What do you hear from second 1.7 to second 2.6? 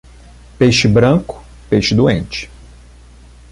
doente.